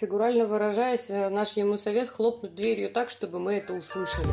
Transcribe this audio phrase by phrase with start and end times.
[0.00, 4.28] Фигурально выражаясь, э, наш ему совет хлопнуть дверью так, чтобы мы это услышали.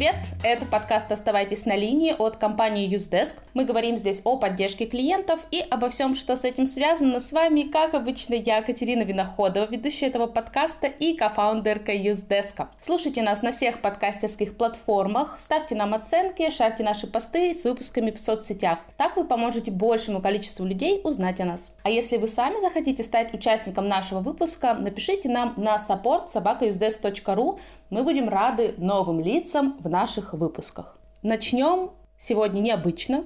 [0.00, 0.16] Привет!
[0.42, 3.34] Это подкаст «Оставайтесь на линии» от компании UseDesk.
[3.52, 7.20] Мы говорим здесь о поддержке клиентов и обо всем, что с этим связано.
[7.20, 12.68] С вами, как обычно, я, Катерина Виноходова, ведущая этого подкаста и кофаундерка UseDesk.
[12.80, 18.18] Слушайте нас на всех подкастерских платформах, ставьте нам оценки, шарьте наши посты с выпусками в
[18.18, 18.78] соцсетях.
[18.96, 21.76] Так вы поможете большему количеству людей узнать о нас.
[21.82, 27.58] А если вы сами захотите стать участником нашего выпуска, напишите нам на support собакаюзdesk.ru
[27.90, 30.96] мы будем рады новым лицам в наших выпусках.
[31.22, 33.24] Начнем сегодня необычно.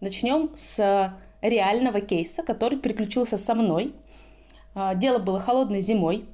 [0.00, 3.94] Начнем с реального кейса, который приключился со мной.
[4.74, 6.24] А, дело было холодной зимой.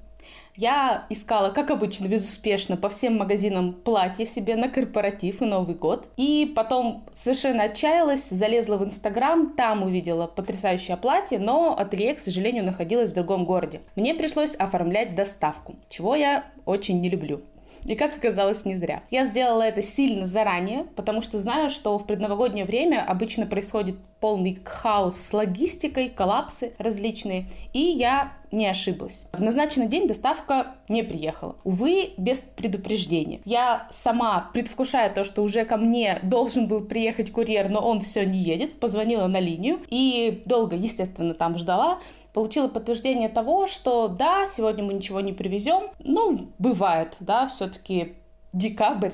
[0.54, 6.08] Я искала, как обычно, безуспешно по всем магазинам платье себе на корпоратив и Новый год.
[6.16, 12.64] И потом совершенно отчаялась, залезла в Инстаграм, там увидела потрясающее платье, но ателье, к сожалению,
[12.64, 13.80] находилось в другом городе.
[13.96, 17.40] Мне пришлось оформлять доставку, чего я очень не люблю.
[17.84, 19.02] И как оказалось, не зря.
[19.10, 24.58] Я сделала это сильно заранее, потому что знаю, что в предновогоднее время обычно происходит полный
[24.64, 29.28] хаос с логистикой, коллапсы различные, и я не ошиблась.
[29.32, 31.56] В назначенный день доставка не приехала.
[31.64, 33.40] Увы, без предупреждения.
[33.44, 38.24] Я сама, предвкушая то, что уже ко мне должен был приехать курьер, но он все
[38.24, 41.98] не едет, позвонила на линию и долго, естественно, там ждала
[42.32, 45.90] получила подтверждение того, что да, сегодня мы ничего не привезем.
[45.98, 48.14] Ну, бывает, да, все-таки
[48.52, 49.12] декабрь.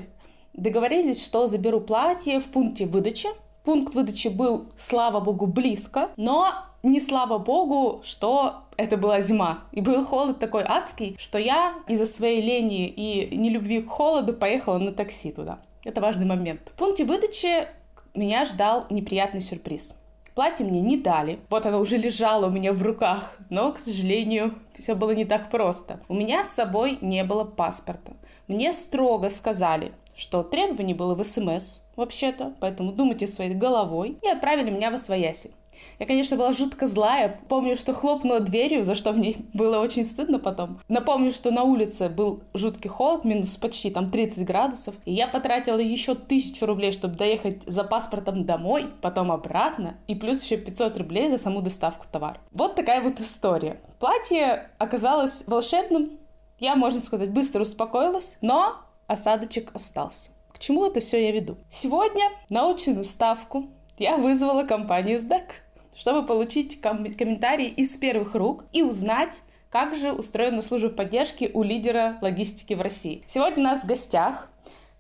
[0.53, 3.29] Договорились, что заберу платье в пункте выдачи.
[3.65, 6.53] Пункт выдачи был, слава богу, близко, но
[6.83, 9.65] не слава богу, что это была зима.
[9.73, 14.79] И был холод такой адский, что я из-за своей лени и нелюбви к холоду поехала
[14.79, 15.59] на такси туда.
[15.85, 16.61] Это важный момент.
[16.67, 17.69] В пункте выдачи
[18.15, 19.97] меня ждал неприятный сюрприз.
[20.39, 21.41] Платье мне не дали.
[21.51, 23.37] Вот оно уже лежало у меня в руках.
[23.51, 25.99] Но, к сожалению, все было не так просто.
[26.07, 28.13] У меня с собой не было паспорта.
[28.47, 34.71] Мне строго сказали, что требование было в СМС, вообще-то, поэтому думайте своей головой, и отправили
[34.71, 35.51] меня в Освояси.
[35.99, 37.41] Я, конечно, была жутко злая.
[37.49, 40.81] Помню, что хлопнула дверью, за что мне было очень стыдно потом.
[40.89, 44.95] Напомню, что на улице был жуткий холод, минус почти там 30 градусов.
[45.05, 50.43] И я потратила еще тысячу рублей, чтобы доехать за паспортом домой, потом обратно, и плюс
[50.43, 52.41] еще 500 рублей за саму доставку товара.
[52.53, 53.81] Вот такая вот история.
[53.99, 56.19] Платье оказалось волшебным.
[56.59, 60.31] Я, можно сказать, быстро успокоилась, но осадочек остался.
[60.53, 61.57] К чему это все я веду?
[61.71, 63.67] Сегодня на очную ставку
[63.99, 65.45] я вызвала компанию SDEC
[65.99, 71.63] чтобы получить ком- комментарии из первых рук и узнать, как же устроена служба поддержки у
[71.63, 73.23] лидера логистики в России.
[73.27, 74.49] Сегодня у нас в гостях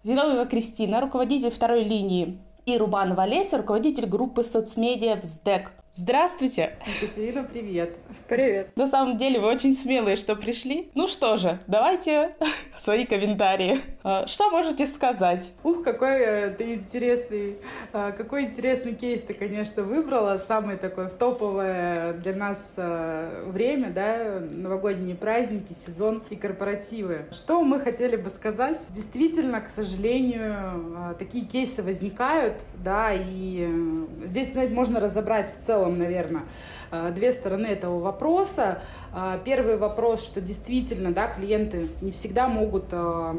[0.03, 5.73] Зиновьева Кристина, руководитель второй линии, и Рубанова Олеся, руководитель группы соцмедиа в СДЭК.
[5.91, 6.76] Здравствуйте!
[7.00, 7.97] Екатерина, привет!
[8.28, 8.71] Привет!
[8.76, 10.91] На самом деле вы очень смелые, что пришли.
[10.94, 12.34] Ну что же, давайте
[12.76, 13.81] свои комментарии.
[14.03, 15.50] А, что можете сказать?
[15.65, 17.56] Ух, какой э, ты интересный,
[17.94, 20.37] а, какой интересный кейс ты, конечно, выбрала.
[20.37, 27.25] Самый такой в топовое для нас э, время, да, новогодние праздники, сезон и корпоративы.
[27.32, 28.87] Что мы хотели бы сказать?
[28.91, 30.55] Действительно, к сожалению,
[30.99, 36.43] а, такие кейсы возникают, да, и э, здесь, знаете, можно разобрать в целом целом, наверное,
[36.91, 38.81] э, две стороны этого вопроса.
[39.15, 43.34] Э, первый вопрос, что действительно да, клиенты не всегда могут э,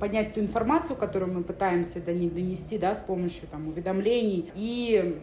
[0.00, 4.50] понять ту информацию, которую мы пытаемся до них донести да, с помощью там, уведомлений.
[4.54, 5.20] И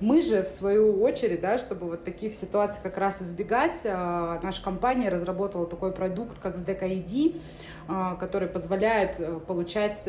[0.00, 5.08] мы же, в свою очередь, да, чтобы вот таких ситуаций как раз избегать, наша компания
[5.08, 7.40] разработала такой продукт, как SDK ID,
[8.18, 10.08] который позволяет получать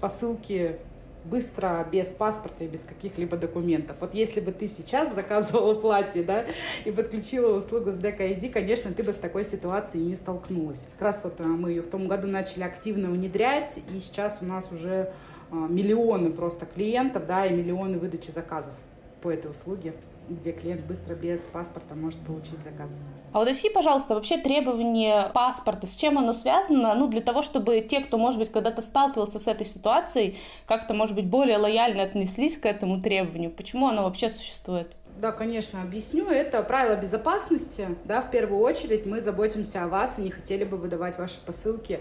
[0.00, 0.78] посылки
[1.24, 3.96] быстро, без паспорта и без каких-либо документов.
[4.00, 6.46] Вот если бы ты сейчас заказывала платье, да,
[6.84, 10.88] и подключила услугу с ID, конечно, ты бы с такой ситуацией не столкнулась.
[10.98, 14.44] Как раз вот а, мы ее в том году начали активно внедрять, и сейчас у
[14.44, 15.12] нас уже
[15.50, 18.74] а, миллионы просто клиентов, да, и миллионы выдачи заказов
[19.20, 19.94] по этой услуге
[20.30, 23.00] где клиент быстро без паспорта может получить заказ.
[23.32, 26.94] А уточни, пожалуйста, вообще требование паспорта, с чем оно связано?
[26.94, 31.14] Ну, для того, чтобы те, кто, может быть, когда-то сталкивался с этой ситуацией, как-то, может
[31.14, 33.50] быть, более лояльно отнеслись к этому требованию.
[33.50, 34.96] Почему оно вообще существует?
[35.18, 36.26] Да, конечно, объясню.
[36.26, 37.88] Это правило безопасности.
[38.04, 42.00] Да, в первую очередь мы заботимся о вас и не хотели бы выдавать ваши посылки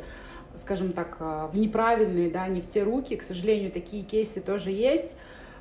[0.56, 3.16] скажем так, в неправильные, да, не в те руки.
[3.16, 5.16] К сожалению, такие кейсы тоже есть.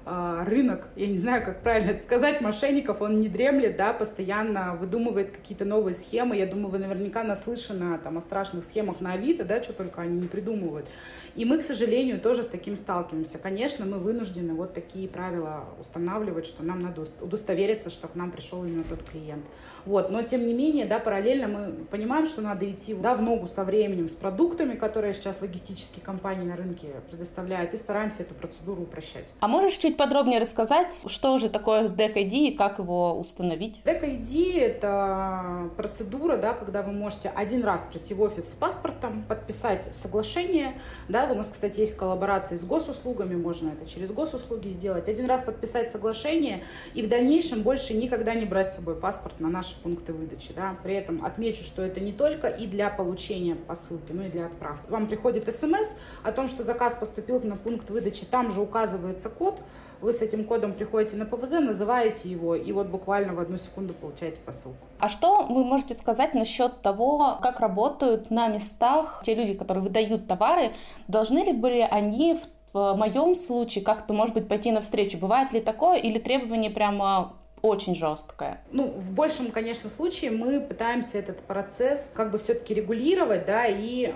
[0.08, 4.76] Э, рынок, я не знаю, как правильно это сказать, мошенников, он не дремлет, да, постоянно
[4.76, 6.36] выдумывает какие-то новые схемы.
[6.36, 10.18] Я думаю, вы наверняка наслышаны там, о страшных схемах на Авито, да, что только они
[10.18, 10.88] не придумывают.
[11.34, 13.38] И мы, к сожалению, тоже с таким сталкиваемся.
[13.38, 18.64] Конечно, мы вынуждены вот такие правила устанавливать, что нам надо удостовериться, что к нам пришел
[18.64, 19.46] именно тот клиент.
[19.84, 23.46] Вот, но тем не менее, да, параллельно мы понимаем, что надо идти да, в ногу
[23.46, 28.82] со временем, с продуктами, которые сейчас логистические компании на рынке предоставляют, и стараемся эту процедуру
[28.82, 29.34] упрощать.
[29.40, 33.82] А можешь чуть подробнее рассказать, что же такое SDEC ID и как его установить?
[33.84, 39.94] SDEC это процедура, да, когда вы можете один раз прийти в офис с паспортом, подписать
[39.94, 40.80] соглашение.
[41.08, 45.08] Да, у нас, кстати, есть коллаборации с госуслугами, можно это через госуслуги сделать.
[45.08, 46.62] Один раз подписать соглашение
[46.94, 50.52] и в дальнейшем больше никогда не брать с собой паспорт на наши пункты выдачи.
[50.54, 50.76] Да.
[50.82, 54.88] При этом отмечу, что это не только и для получения посылки, но и для отправки.
[54.90, 59.60] Вам приходит смс о том, что заказ поступил на пункт выдачи, там же указывается код,
[60.00, 63.94] вы с этим кодом приходите на ПВЗ, называете его, и вот буквально в одну секунду
[63.94, 64.86] получаете посылку.
[64.98, 70.26] А что вы можете сказать насчет того, как работают на местах те люди, которые выдают
[70.26, 70.72] товары?
[71.08, 72.38] Должны ли были они
[72.72, 75.18] в моем случае как-то, может быть, пойти навстречу?
[75.18, 77.32] Бывает ли такое или требование прямо
[77.62, 78.60] очень жесткое.
[78.70, 84.06] Ну, в большем, конечно, случае мы пытаемся этот процесс как бы все-таки регулировать, да, и
[84.06, 84.12] э,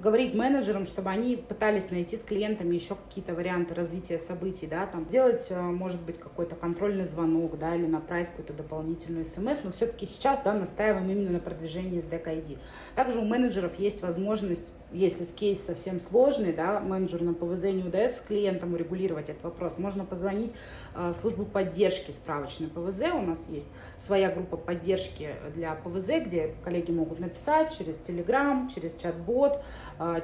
[0.00, 5.06] говорить менеджерам, чтобы они пытались найти с клиентами еще какие-то варианты развития событий, да, там,
[5.06, 10.06] делать, э, может быть, какой-то контрольный звонок, да, или направить какую-то дополнительную смс, но все-таки
[10.06, 12.58] сейчас, да, настаиваем именно на продвижении с DKID.
[12.94, 18.18] Также у менеджеров есть возможность, если кейс совсем сложный, да, менеджеру на ПВЗ не удается
[18.18, 20.52] с клиентом урегулировать этот вопрос, можно позвонить
[20.94, 23.66] э, в службу поддержки справочной ПВЗ, у нас есть
[23.98, 29.60] своя группа поддержки для ПВЗ, где коллеги могут написать через Telegram, через чат-бот,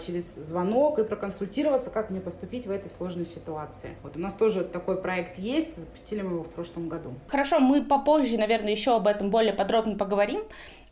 [0.01, 3.91] через звонок и проконсультироваться, как мне поступить в этой сложной ситуации.
[4.03, 7.15] Вот у нас тоже такой проект есть, запустили мы его в прошлом году.
[7.29, 10.43] Хорошо, мы попозже, наверное, еще об этом более подробно поговорим.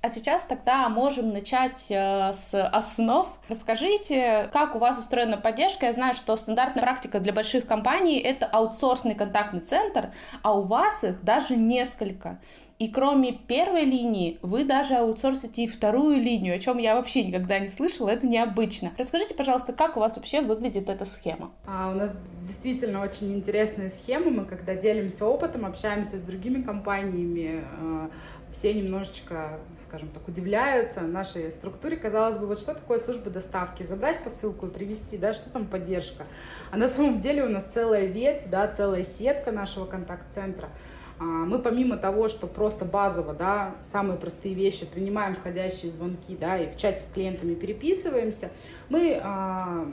[0.05, 3.27] А сейчас тогда можем начать э, с основ.
[3.49, 5.87] Расскажите, как у вас устроена поддержка.
[5.87, 11.05] Я знаю, что стандартная практика для больших компаний— это аутсорсный контактный центр, а у вас
[11.05, 12.39] их даже несколько.
[12.79, 17.61] И кроме первой линии, вы даже аутсорсите и вторую линию, о чем я вообще никогда
[17.61, 18.91] не слышала, это необычно.
[18.99, 21.53] Расскажите, пожалуйста, как у вас вообще выглядит эта схема?
[21.67, 22.13] А, у нас
[22.43, 24.31] действительно очень интересная схема.
[24.31, 28.09] Мы когда делимся опытом, общаемся с другими компаниями, э,
[28.51, 31.97] все немножечко, скажем так, удивляются нашей структуре.
[31.97, 33.85] Казалось бы, вот что такое служба доставки?
[33.85, 36.25] Забрать посылку и привезти, да, что там поддержка?
[36.71, 40.71] А на самом деле у нас целая ветвь, да, целая сетка нашего контакт-центра.
[41.19, 46.59] А, мы помимо того, что просто базово, да, самые простые вещи, принимаем входящие звонки, да,
[46.59, 48.51] и в чате с клиентами переписываемся,
[48.89, 49.87] мы а,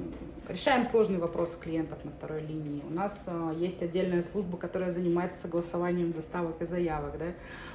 [0.47, 2.83] решаем сложные вопросы клиентов на второй линии.
[2.89, 7.27] У нас а, есть отдельная служба, которая занимается согласованием доставок и заявок, да.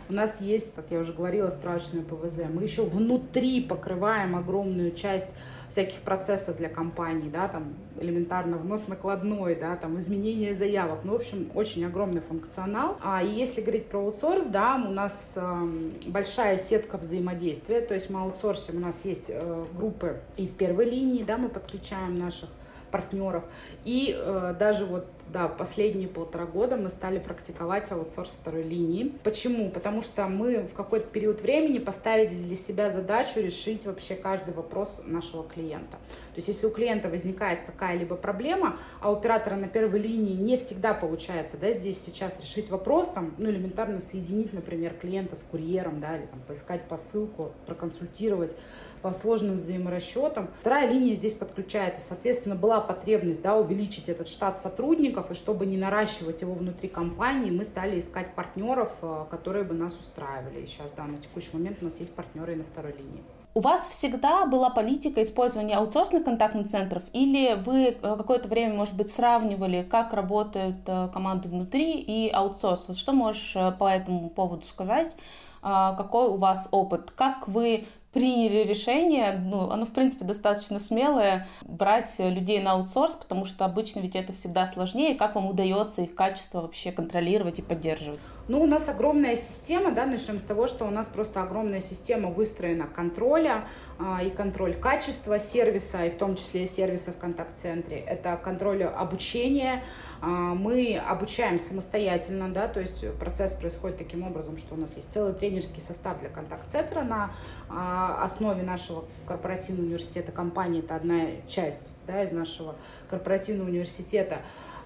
[0.08, 2.42] У нас есть, как я уже говорила, справочная ПВЗ.
[2.52, 5.34] Мы еще внутри покрываем огромную часть
[5.68, 11.16] всяких процессов для компаний, да, там элементарно внос накладной, да, там изменение заявок, ну, в
[11.16, 12.98] общем, очень огромный функционал.
[13.02, 15.68] А если говорить про аутсорс, да, у нас э,
[16.06, 20.88] большая сетка взаимодействия, то есть мы аутсорсим, у нас есть э, группы и в первой
[20.88, 22.48] линии, да, мы подключаем наших
[22.90, 23.44] партнеров.
[23.84, 29.12] И э, даже вот да, последние полтора года мы стали практиковать аутсорс второй линии.
[29.24, 29.70] Почему?
[29.70, 35.02] Потому что мы в какой-то период времени поставили для себя задачу решить вообще каждый вопрос
[35.04, 35.96] нашего клиента.
[35.96, 40.56] То есть если у клиента возникает какая-либо проблема, а у оператора на первой линии не
[40.56, 46.00] всегда получается, да, здесь сейчас решить вопрос, там, ну, элементарно соединить, например, клиента с курьером,
[46.00, 48.54] да, или там поискать посылку, проконсультировать
[49.02, 50.50] по сложным взаиморасчетам.
[50.60, 52.02] Вторая линия здесь подключается.
[52.06, 56.88] Соответственно, была потребность, да, увеличить этот штат сотрудников, сотрудников, и чтобы не наращивать его внутри
[56.88, 60.62] компании, мы стали искать партнеров, э, которые бы нас устраивали.
[60.62, 63.22] И сейчас, да, на текущий момент у нас есть партнеры и на второй линии.
[63.54, 68.96] У вас всегда была политика использования аутсорсных контактных центров, или вы э, какое-то время, может
[68.96, 72.84] быть, сравнивали, как работают э, команды внутри и аутсорс?
[72.88, 75.16] Вот что можешь по этому поводу сказать?
[75.62, 77.10] А, какой у вас опыт?
[77.16, 83.44] Как вы приняли решение, ну, оно, в принципе, достаточно смелое, брать людей на аутсорс, потому
[83.44, 85.14] что обычно ведь это всегда сложнее.
[85.16, 88.18] Как вам удается их качество вообще контролировать и поддерживать?
[88.48, 92.30] Ну, у нас огромная система, да, начнем с того, что у нас просто огромная система
[92.30, 93.66] выстроена контроля
[93.98, 97.98] а, и контроль качества сервиса, и в том числе сервиса в контакт-центре.
[97.98, 99.82] Это контроль обучения.
[100.22, 105.12] А, мы обучаем самостоятельно, да, то есть процесс происходит таким образом, что у нас есть
[105.12, 107.30] целый тренерский состав для контакт-центра на
[107.68, 110.32] а, основе нашего корпоративного университета.
[110.32, 112.76] Компании, это одна часть да, из нашего
[113.08, 114.38] корпоративного университета.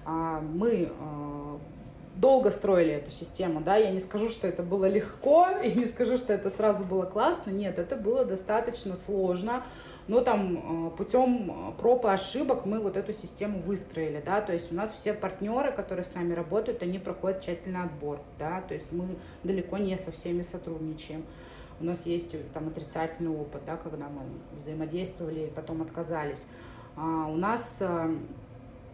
[0.05, 0.91] а, мы
[2.15, 6.17] долго строили эту систему, да, я не скажу, что это было легко, и не скажу,
[6.17, 9.63] что это сразу было классно, нет, это было достаточно сложно,
[10.07, 14.71] но там э, путем проб и ошибок мы вот эту систему выстроили, да, то есть
[14.71, 18.91] у нас все партнеры, которые с нами работают, они проходят тщательный отбор, да, то есть
[18.91, 21.25] мы далеко не со всеми сотрудничаем.
[21.81, 24.21] У нас есть э, там отрицательный опыт, да, когда мы
[24.55, 26.45] взаимодействовали и потом отказались.
[26.95, 27.81] А у нас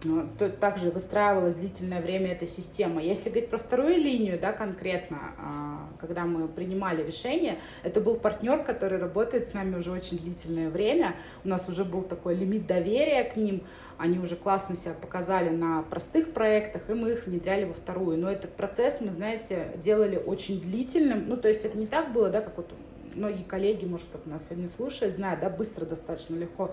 [0.03, 0.27] ну,
[0.59, 3.01] также выстраивалась длительное время эта система.
[3.01, 8.63] Если говорить про вторую линию, да, конкретно, а, когда мы принимали решение, это был партнер,
[8.63, 11.15] который работает с нами уже очень длительное время.
[11.43, 13.63] У нас уже был такой лимит доверия к ним.
[13.97, 18.19] Они уже классно себя показали на простых проектах, и мы их внедряли во вторую.
[18.19, 21.27] Но этот процесс мы, знаете, делали очень длительным.
[21.27, 22.71] Ну, то есть это не так было, да, как вот
[23.15, 26.71] многие коллеги, может, кто нас сегодня слушает, знают, да, быстро достаточно легко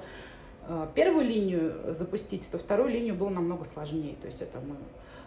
[0.95, 4.17] первую линию запустить, то вторую линию было намного сложнее.
[4.21, 4.77] То есть это мы,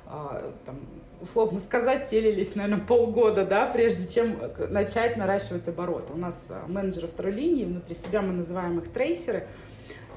[0.07, 0.79] э, там,
[1.21, 4.37] условно сказать, телились, наверное, полгода, да, прежде чем
[4.69, 6.13] начать наращивать обороты.
[6.13, 9.47] У нас э, менеджеры второй линии, внутри себя мы называем их трейсеры–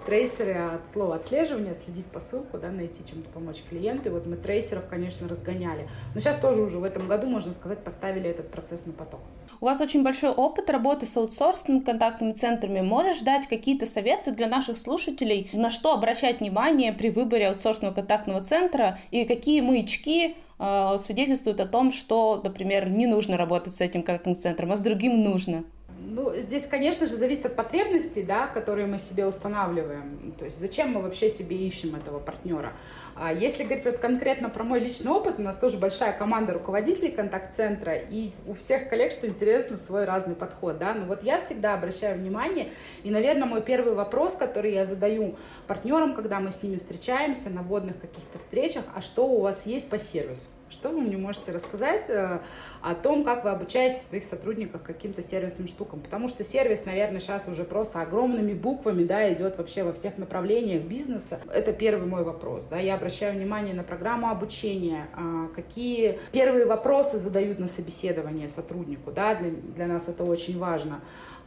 [0.07, 4.09] трейсеры от слова отслеживания, отследить посылку, да, найти чем-то помочь клиенту.
[4.09, 5.89] И вот мы трейсеров, конечно, разгоняли.
[6.15, 9.21] Но сейчас тоже уже в этом году, можно сказать, поставили этот процесс на поток.
[9.61, 12.81] У вас очень большой опыт работы с аутсорсными контактными центрами.
[12.81, 18.43] Можешь дать какие-то советы для наших слушателей, на что обращать внимание при выборе аутсорсного контактного
[18.43, 24.03] центра и какие маячки э, свидетельствуют о том, что, например, не нужно работать с этим
[24.03, 25.65] контактным центром, а с другим нужно?
[26.03, 30.35] Ну, здесь, конечно же, зависит от потребностей, да, которые мы себе устанавливаем.
[30.39, 32.73] То есть зачем мы вообще себе ищем этого партнера.
[33.15, 37.11] А если говорить вот конкретно про мой личный опыт, у нас тоже большая команда руководителей
[37.11, 40.79] контакт-центра, и у всех коллег, что интересно, свой разный подход.
[40.79, 40.95] Да?
[40.95, 42.71] Но вот я всегда обращаю внимание,
[43.03, 47.63] и, наверное, мой первый вопрос, который я задаю партнерам, когда мы с ними встречаемся на
[47.63, 50.49] водных каких-то встречах, а что у вас есть по сервису?
[50.71, 52.39] Что вы мне можете рассказать э,
[52.81, 55.99] о том, как вы обучаете своих сотрудников каким-то сервисным штукам?
[55.99, 60.83] Потому что сервис, наверное, сейчас уже просто огромными буквами да, идет вообще во всех направлениях
[60.83, 61.41] бизнеса.
[61.53, 62.69] Это первый мой вопрос.
[62.71, 62.79] Да?
[62.79, 69.11] Я обращаю внимание на программу обучения, а, какие первые вопросы задают на собеседование сотруднику.
[69.11, 69.35] Да?
[69.35, 71.01] Для, для нас это очень важно.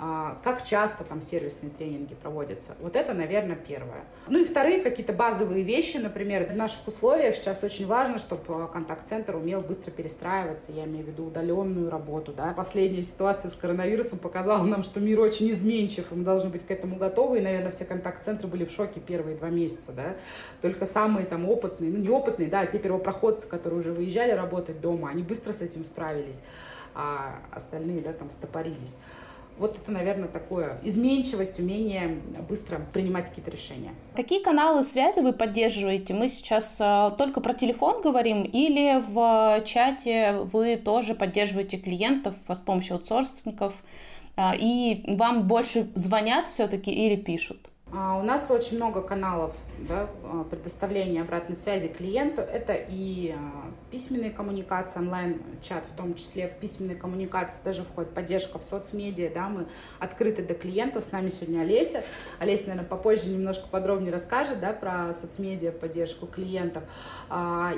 [0.06, 2.76] А, как часто там сервисные тренинги проводятся.
[2.82, 4.04] Вот это, наверное, первое.
[4.28, 9.38] Ну и вторые какие-то базовые вещи, например, в наших условиях сейчас очень важно, чтобы контакт-центр
[9.38, 12.34] умел быстро перестраиваться, я имею в виду удаленную работу.
[12.34, 12.54] Да.
[12.54, 16.72] Последняя ситуация с коронавирусом показала нам, что мир очень изменчив, и мы должны быть к
[16.72, 19.94] этому готовы, и, наверное, все контакт-центры были в шоке первые два месяца.
[19.94, 20.18] Да.
[20.62, 25.12] Только самые там опытные, ну не опытные, да, те первопроходцы, которые уже выезжали работать дома,
[25.12, 26.42] они быстро с этим справились,
[26.94, 28.98] а остальные, да, там стопорились.
[29.58, 32.20] Вот это, наверное, такое изменчивость, умение
[32.50, 33.92] быстро принимать какие-то решения.
[34.16, 36.14] Какие каналы связи вы поддерживаете?
[36.14, 42.62] Мы сейчас э, только про телефон говорим или в чате вы тоже поддерживаете клиентов с
[42.62, 43.84] помощью аутсорсников?
[44.36, 47.70] Э, и вам больше звонят все-таки или пишут?
[47.96, 49.56] А у нас очень много каналов
[49.88, 52.42] да, а, предоставления обратной связи клиенту.
[52.42, 56.48] Это и а, письменные коммуникации, онлайн-чат в том числе.
[56.48, 59.32] В письменные коммуникации даже входит поддержка в соцмедиа.
[59.34, 59.68] Да, мы
[60.00, 61.04] открыты до клиентов.
[61.04, 62.04] С нами сегодня Олеся.
[62.40, 66.84] Олеся, наверное, попозже немножко подробнее расскажет да, про соцмедиа, поддержку клиентов.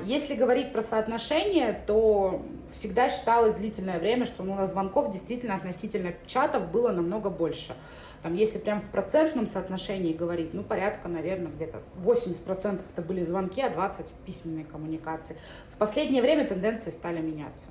[0.06, 5.56] Если говорить про соотношение, то всегда считалось длительное время, что ну, у нас звонков действительно
[5.56, 7.76] относительно чатов было намного больше.
[8.26, 13.62] Там, если прям в процентном соотношении говорить, ну, порядка, наверное, где-то 80% это были звонки,
[13.62, 15.38] а 20% письменные коммуникации.
[15.70, 17.68] В последнее время тенденции стали меняться.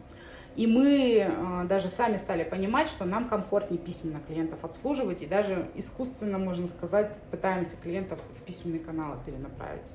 [0.54, 5.66] И мы э, даже сами стали понимать, что нам комфортнее письменно клиентов обслуживать, и даже
[5.74, 9.92] искусственно, можно сказать, пытаемся клиентов в письменные каналы перенаправить.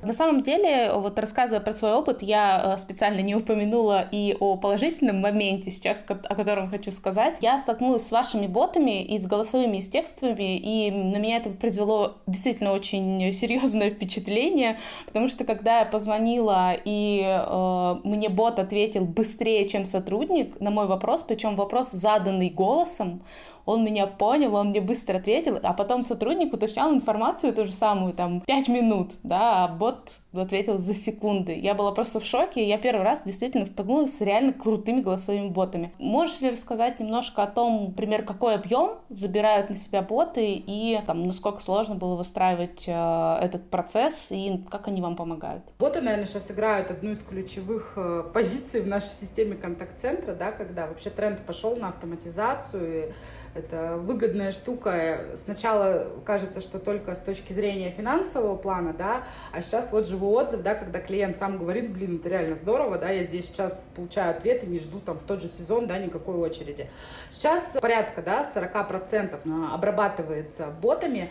[0.00, 4.56] На самом деле, вот рассказывая про свой опыт, я э, специально не упомянула и о
[4.56, 7.38] положительном моменте сейчас, о котором хочу сказать.
[7.40, 11.50] Я столкнулась с вашими ботами и с голосовыми, и с текстовыми, и на меня это
[11.50, 19.04] произвело действительно очень серьезное впечатление, потому что когда я позвонила, и э, мне бот ответил
[19.04, 23.20] быстрее, чем сотрудник на мой вопрос, причем вопрос заданный голосом,
[23.68, 28.14] он меня понял, он мне быстро ответил, а потом сотрудник уточнял информацию ту же самую,
[28.14, 31.54] там, 5 минут, да, а бот ответил за секунды.
[31.54, 35.92] Я была просто в шоке, я первый раз действительно столкнулась с реально крутыми голосовыми ботами.
[35.98, 41.24] Можешь ли рассказать немножко о том, например, какой объем забирают на себя боты и там,
[41.24, 45.64] насколько сложно было выстраивать э, этот процесс и как они вам помогают?
[45.78, 50.86] Боты, наверное, сейчас играют одну из ключевых э, позиций в нашей системе контакт-центра, да, когда
[50.86, 53.12] вообще тренд пошел на автоматизацию,
[53.54, 55.20] Это выгодная штука.
[55.34, 60.62] Сначала кажется, что только с точки зрения финансового плана, да, а сейчас вот живой отзыв,
[60.62, 64.66] да, когда клиент сам говорит, блин, это реально здорово, да, я здесь сейчас получаю ответы,
[64.66, 66.88] не жду там в тот же сезон, да, никакой очереди.
[67.30, 71.30] Сейчас порядка, да, 40% обрабатывается ботами,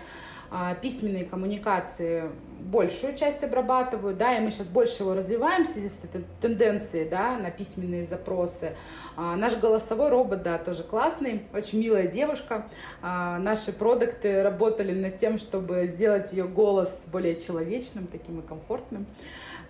[0.50, 5.89] а, письменные коммуникации большую часть обрабатывают, да, и мы сейчас больше его развиваем в связи
[5.89, 8.75] с этой тенденцией, да, на письменные запросы.
[9.16, 12.68] А, наш голосовой робот, да, тоже классный, очень милая девушка.
[13.01, 19.06] А, наши продукты работали над тем, чтобы сделать ее голос более человечным, таким и комфортным.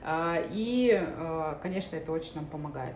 [0.04, 2.96] А, и, а, конечно, это очень нам помогает.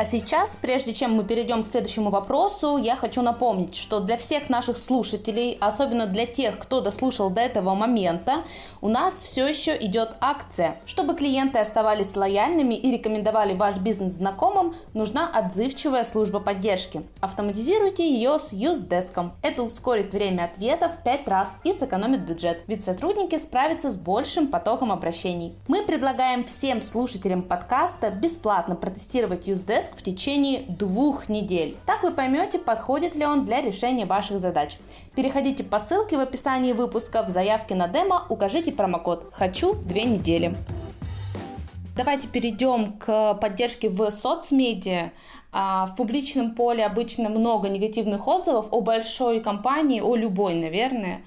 [0.00, 4.48] А сейчас, прежде чем мы перейдем к следующему вопросу, я хочу напомнить, что для всех
[4.48, 8.44] наших слушателей, особенно для тех, кто дослушал до этого момента,
[8.80, 10.80] у нас все еще идет акция.
[10.86, 17.02] Чтобы клиенты оставались лояльными и рекомендовали ваш бизнес знакомым, нужна отзывчивая служба поддержки.
[17.20, 19.32] Автоматизируйте ее с UseDesk.
[19.42, 24.46] Это ускорит время ответа в 5 раз и сэкономит бюджет, ведь сотрудники справятся с большим
[24.46, 25.54] потоком обращений.
[25.68, 29.46] Мы предлагаем всем слушателям подкаста бесплатно протестировать
[29.90, 31.76] UseDesk в течение двух недель.
[31.86, 34.78] Так вы поймете, подходит ли он для решения ваших задач.
[35.14, 40.56] Переходите по ссылке в описании выпуска, в заявке на демо укажите промокод «Хочу две недели».
[41.96, 45.10] Давайте перейдем к поддержке в соцмедиа.
[45.52, 51.22] В публичном поле обычно много негативных отзывов о большой компании, о любой, наверное.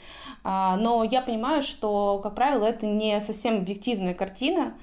[0.46, 4.74] А, но я понимаю, что, как правило, это не совсем объективная картина.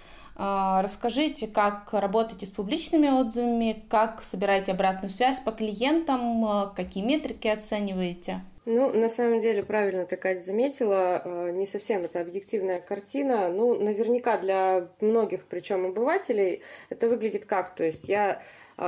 [0.43, 7.05] А, расскажите, как работаете с публичными отзывами, как собираете обратную связь по клиентам, а, какие
[7.05, 8.41] метрики оцениваете?
[8.65, 13.51] Ну, на самом деле, правильно ты, Катя, заметила, а, не совсем это объективная картина.
[13.51, 17.75] Ну, наверняка для многих, причем обывателей, это выглядит как?
[17.75, 18.41] То есть я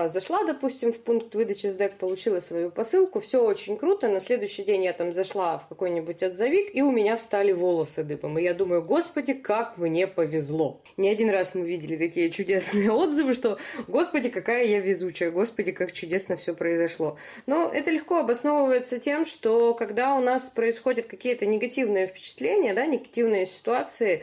[0.09, 4.85] зашла, допустим, в пункт выдачи СДЭК, получила свою посылку, все очень круто, на следующий день
[4.85, 8.39] я там зашла в какой-нибудь отзовик, и у меня встали волосы дыбом.
[8.39, 10.81] И я думаю, господи, как мне повезло.
[10.97, 15.93] Не один раз мы видели такие чудесные отзывы, что, господи, какая я везучая, господи, как
[15.93, 17.19] чудесно все произошло.
[17.47, 23.45] Но это легко обосновывается тем, что когда у нас происходят какие-то негативные впечатления, да, негативные
[23.45, 24.23] ситуации,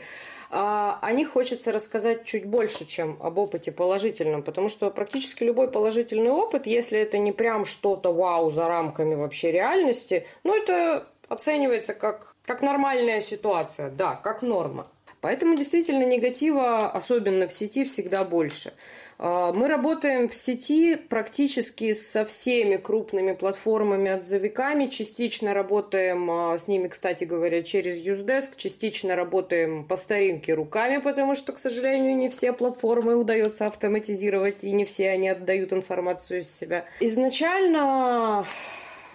[0.50, 6.30] о них хочется рассказать чуть больше, чем об опыте положительном, потому что практически любой положительный
[6.30, 12.34] опыт, если это не прям что-то вау за рамками вообще реальности, ну это оценивается как,
[12.44, 14.86] как нормальная ситуация, да, как норма.
[15.20, 18.72] Поэтому действительно негатива, особенно в сети, всегда больше.
[19.22, 24.86] А, мы работаем в сети практически со всеми крупными платформами, отзывиками.
[24.86, 28.52] Частично работаем а, с ними, кстати говоря, через Usedesk.
[28.56, 34.72] Частично работаем по старинке руками, потому что, к сожалению, не все платформы удается автоматизировать, и
[34.72, 36.86] не все они отдают информацию из себя.
[37.00, 38.46] Изначально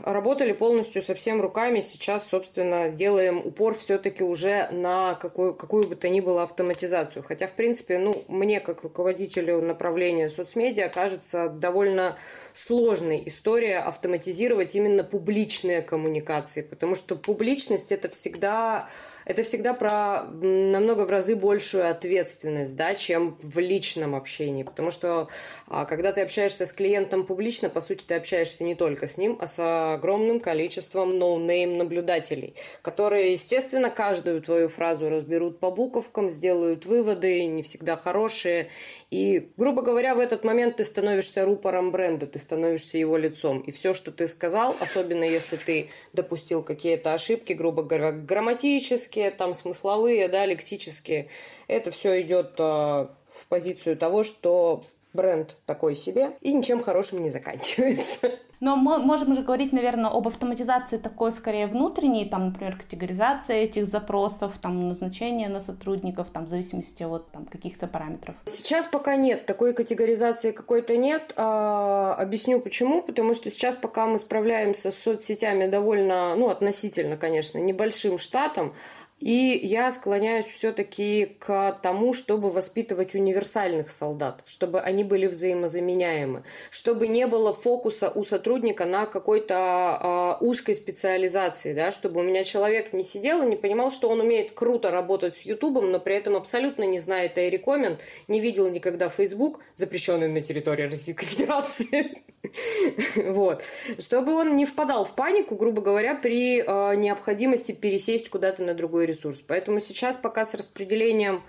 [0.04, 1.80] работали полностью со всем руками.
[1.80, 7.24] Сейчас, собственно, делаем упор все-таки уже на какую, какую бы то ни было автоматизацию.
[7.24, 12.18] Хотя, в принципе, ну, мне, как руководителю направления соцмедиа, кажется довольно
[12.54, 16.62] сложной история автоматизировать именно публичные коммуникации.
[16.62, 18.88] Потому что публичность это всегда
[19.26, 24.64] это всегда про намного в разы большую ответственность, да, чем в личном общении.
[24.64, 25.30] Потому что
[25.68, 29.38] а, когда ты общаешься с клиентом публично, по сути, ты общаешься не только с ним,
[29.42, 36.86] а с огромным количеством ноунейм наблюдателей, которые, естественно, каждую твою фразу разберут по буковкам, сделают
[36.86, 38.70] выводы, не всегда хорошие.
[39.10, 43.62] И, грубо говоря, в этот момент ты становишься рупором бренда, ты становишься его лицом.
[43.62, 49.32] И все, что ты сказал, особенно если ты допустил какие-то ошибки, грубо говоря, грамматические, лексические,
[49.32, 51.28] там смысловые, да, лексические.
[51.68, 57.30] Это все идет э, в позицию того, что бренд такой себе и ничем хорошим не
[57.30, 58.32] заканчивается.
[58.62, 63.86] Но мы можем уже говорить, наверное, об автоматизации такой скорее внутренней, там, например, категоризация этих
[63.86, 68.36] запросов, там, назначение на сотрудников, там, в зависимости от там, каких-то параметров.
[68.46, 71.34] Сейчас пока нет, такой категоризации какой-то нет.
[71.36, 73.02] А, объясню почему.
[73.02, 78.74] Потому что сейчас пока мы справляемся с соцсетями довольно, ну, относительно, конечно, небольшим штатом,
[79.20, 87.08] и я склоняюсь все-таки к тому, чтобы воспитывать универсальных солдат, чтобы они были взаимозаменяемы, чтобы
[87.08, 92.92] не было фокуса у сотрудника на какой-то э, узкой специализации, да, чтобы у меня человек
[92.92, 96.36] не сидел и не понимал, что он умеет круто работать с Ютубом, но при этом
[96.36, 102.22] абсолютно не знает iRecommend, не видел никогда Facebook, запрещенный на территории Российской Федерации.
[103.16, 103.64] Вот.
[104.00, 109.05] Чтобы он не впадал в панику, грубо говоря, при э, необходимости пересесть куда-то на другой
[109.06, 109.44] свой ресурс.
[109.48, 111.44] Поэтому сейчас пока с распределением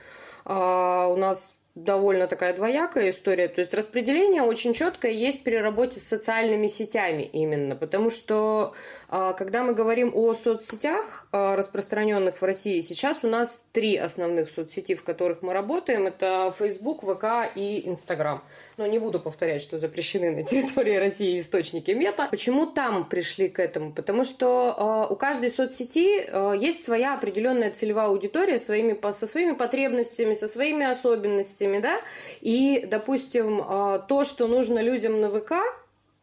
[0.44, 3.48] а, у нас довольно такая двоякая история.
[3.48, 7.76] То есть распределение очень четкое есть при работе с социальными сетями именно.
[7.76, 8.74] Потому что
[9.08, 14.48] а, когда мы говорим о соцсетях, а, распространенных в России, сейчас у нас три основных
[14.48, 16.06] соцсети, в которых мы работаем.
[16.06, 18.42] Это Facebook, ВК и Instagram.
[18.76, 22.28] Но не буду повторять, что запрещены на территории России источники мета.
[22.30, 23.92] Почему там пришли к этому?
[23.92, 29.52] Потому что э, у каждой соцсети э, есть своя определенная целевая аудитория своими, со своими
[29.52, 32.02] потребностями, со своими особенностями, да.
[32.42, 35.54] И, допустим, э, то, что нужно людям на ВК,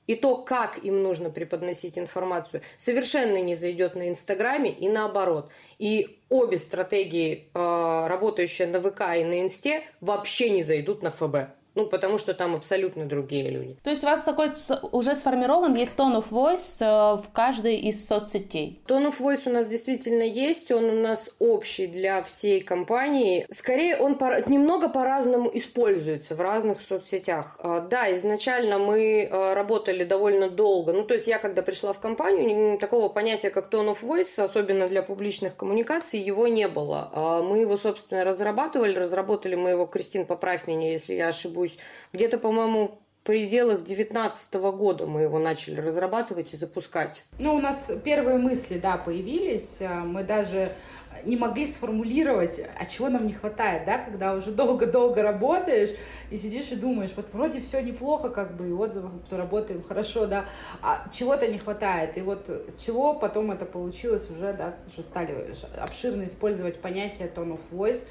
[0.06, 5.50] и то, как им нужно преподносить информацию, совершенно не зайдет на Инстаграме и наоборот.
[5.80, 11.54] И обе стратегии, работающие на ВК и на Инсте, вообще не зайдут на ФБ.
[11.76, 13.78] Ну, потому что там абсолютно другие люди.
[13.84, 14.50] То есть у вас такой
[14.92, 18.82] уже сформирован, есть tone of voice э, в каждой из соцсетей?
[18.88, 23.48] Tone of voice у нас действительно есть, он у нас общий для всей компании.
[23.50, 27.58] Скорее, он по, немного по-разному используется в разных соцсетях.
[27.60, 30.94] А, да, изначально мы э, работали довольно долго.
[30.94, 34.88] Ну, то есть я, когда пришла в компанию, такого понятия, как tone of voice, особенно
[34.88, 37.42] для публичных коммуникаций, его не было.
[37.44, 38.96] Мы его, собственно, разрабатывали.
[38.96, 41.78] Разработали мы его, Кристин, поправь меня, если я ошибусь, ошибусь,
[42.12, 47.23] где-то, по-моему, в пределах 2019 года мы его начали разрабатывать и запускать.
[47.39, 49.80] Ну, у нас первые мысли, да, появились.
[49.80, 50.76] Мы даже
[51.23, 55.91] не могли сформулировать, а чего нам не хватает, да, когда уже долго-долго работаешь
[56.32, 60.26] и сидишь и думаешь, вот вроде все неплохо, как бы, и отзывы, что работаем хорошо,
[60.26, 60.45] да,
[60.82, 66.26] а чего-то не хватает, и вот чего потом это получилось уже, да, уже стали обширно
[66.26, 68.06] использовать понятие tone of voice,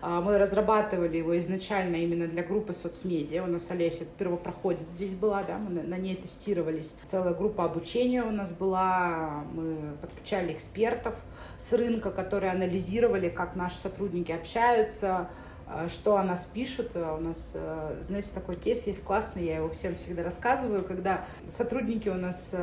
[0.00, 3.42] мы разрабатывали его изначально именно для группы соцмедиа.
[3.42, 6.94] У нас Олеся первопроходец здесь была, да, мы на ней тестировались.
[7.04, 9.44] Целая группа обучения у нас была.
[9.52, 11.14] Мы подключали экспертов
[11.56, 15.30] с рынка, которые анализировали, как наши сотрудники общаются, а,
[15.88, 16.92] что о нас пишут.
[16.94, 17.54] А у нас,
[18.00, 22.54] знаете, такой кейс есть классный, я его всем всегда рассказываю, когда сотрудники у нас,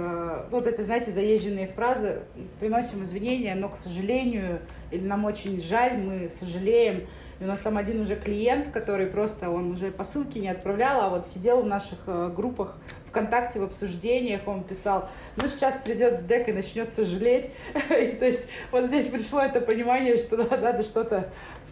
[0.52, 2.24] вот эти, знаете, заезженные фразы,
[2.60, 7.08] приносим извинения, но, к сожалению, или нам очень жаль, мы сожалеем.
[7.40, 11.10] И у нас там один уже клиент, который просто, он уже посылки не отправлял, а
[11.10, 16.50] вот сидел в наших э, группах ВКонтакте в обсуждениях, он писал, ну сейчас придет СДЭК
[16.50, 17.52] и начнет сожалеть.
[17.90, 21.30] и, то есть вот здесь пришло это понимание, что надо что-то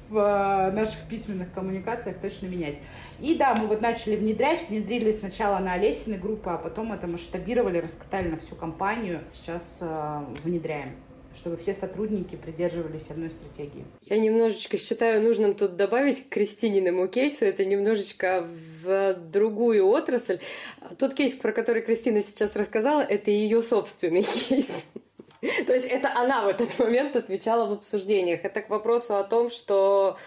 [0.09, 2.79] в э, наших письменных коммуникациях точно менять.
[3.19, 7.79] И да, мы вот начали внедрять, внедрили сначала на Олесины группы, а потом это масштабировали,
[7.79, 9.21] раскатали на всю компанию.
[9.33, 10.95] Сейчас э, внедряем
[11.35, 13.85] чтобы все сотрудники придерживались одной стратегии.
[14.03, 18.47] Я немножечко считаю нужным тут добавить к Кристининому кейсу, это немножечко
[18.83, 20.39] в другую отрасль.
[20.97, 24.85] Тот кейс, про который Кристина сейчас рассказала, это ее собственный кейс.
[25.67, 28.45] То есть это она в этот момент отвечала в обсуждениях.
[28.45, 30.17] Это к вопросу о том, что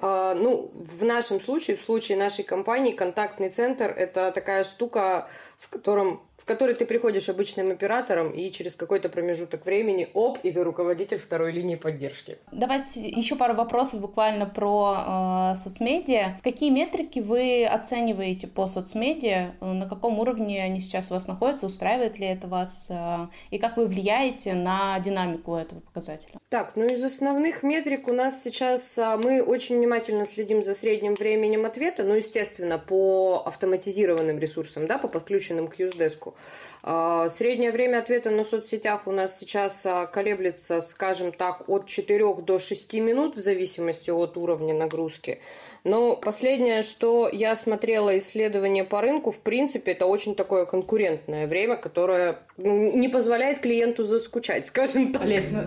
[0.00, 5.68] а, ну, в нашем случае, в случае нашей компании, контактный центр– это такая штука, в
[5.68, 10.64] котором в который ты приходишь обычным оператором, и через какой-то промежуток времени, оп, и ты
[10.64, 12.36] руководитель второй линии поддержки.
[12.50, 16.38] Давайте еще пару вопросов буквально про э, соцмедиа.
[16.42, 19.52] Какие метрики вы оцениваете по соцмедиа?
[19.60, 21.66] На каком уровне они сейчас у вас находятся?
[21.66, 22.88] Устраивает ли это вас?
[22.90, 26.34] Э, и как вы влияете на динамику этого показателя?
[26.48, 31.14] Так, ну из основных метрик у нас сейчас а, мы очень внимательно следим за средним
[31.14, 36.31] временем ответа, ну, естественно, по автоматизированным ресурсам, да, по подключенным к Юздеску.
[36.84, 42.34] А, среднее время ответа на соцсетях у нас сейчас а, колеблется, скажем так, от 4
[42.42, 45.40] до 6 минут в зависимости от уровня нагрузки.
[45.84, 51.76] Но последнее, что я смотрела исследование по рынку, в принципе, это очень такое конкурентное время,
[51.76, 55.22] которое ну, не позволяет клиенту заскучать, скажем так.
[55.22, 55.60] Олесь, ну,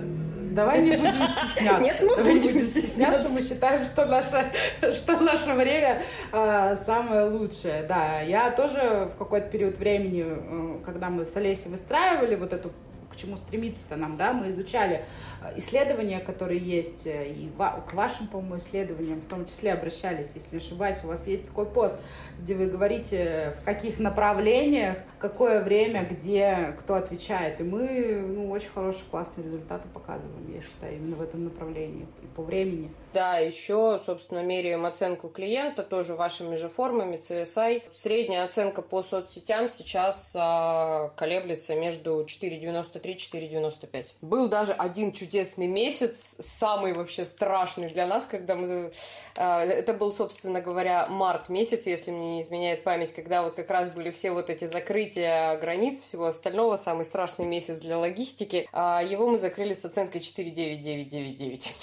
[0.56, 1.84] давай не будем стесняться.
[1.84, 3.30] Нет, мы давай будем будем стесняться.
[3.30, 4.52] Мы считаем, что наше,
[4.94, 7.84] что наше время э, самое лучшее.
[7.84, 12.72] Да, я тоже в какой-то период времени, э, когда мы с Олесей выстраивали вот эту
[13.16, 15.06] к чему стремиться-то нам, да, мы изучали
[15.42, 20.58] э, исследования, которые есть, э, и к вашим, по-моему, исследованиям в том числе обращались, если
[20.58, 21.98] не ошибаюсь, у вас есть такой пост,
[22.40, 28.70] где вы говорите, в каких направлениях, какое время, где, кто отвечает, и мы, ну, очень
[28.70, 32.92] хорошие, классные результаты показываем, я считаю, именно в этом направлении, и по времени.
[33.14, 37.84] Да, еще, собственно, меряем оценку клиента, тоже вашими же формами, CSI.
[37.94, 44.16] Средняя оценка по соцсетям сейчас а, колеблется между 4,95 493, 495.
[44.22, 48.92] Был даже один чудесный месяц, самый вообще страшный для нас, когда мы...
[49.36, 53.70] Э, это был, собственно говоря, март месяц, если мне не изменяет память, когда вот как
[53.70, 58.68] раз были все вот эти закрытия границ, всего остального, самый страшный месяц для логистики.
[58.72, 61.74] А его мы закрыли с оценкой 49999.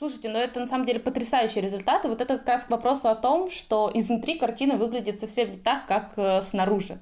[0.00, 2.06] Слушайте, ну это на самом деле потрясающий результат.
[2.06, 5.58] И вот это как раз к вопросу о том, что изнутри картина выглядит совсем не
[5.58, 6.98] так, как э, снаружи.